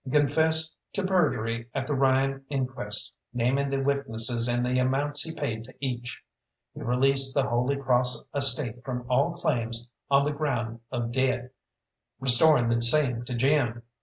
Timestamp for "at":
1.75-1.85